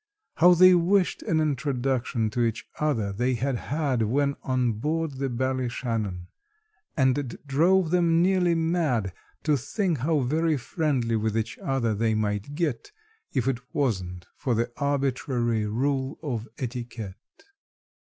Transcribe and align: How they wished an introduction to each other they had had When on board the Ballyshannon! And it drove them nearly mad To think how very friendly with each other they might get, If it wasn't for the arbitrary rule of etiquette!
How 0.37 0.55
they 0.55 0.73
wished 0.73 1.21
an 1.21 1.39
introduction 1.39 2.31
to 2.31 2.41
each 2.41 2.65
other 2.79 3.13
they 3.13 3.35
had 3.35 3.55
had 3.57 4.01
When 4.01 4.33
on 4.41 4.71
board 4.79 5.19
the 5.19 5.29
Ballyshannon! 5.29 6.25
And 6.97 7.19
it 7.19 7.45
drove 7.45 7.91
them 7.91 8.19
nearly 8.19 8.55
mad 8.55 9.13
To 9.43 9.55
think 9.55 9.99
how 9.99 10.21
very 10.21 10.57
friendly 10.57 11.15
with 11.17 11.37
each 11.37 11.59
other 11.59 11.93
they 11.93 12.15
might 12.15 12.55
get, 12.55 12.91
If 13.33 13.47
it 13.47 13.59
wasn't 13.75 14.25
for 14.35 14.55
the 14.55 14.71
arbitrary 14.77 15.67
rule 15.67 16.17
of 16.23 16.47
etiquette! 16.57 17.13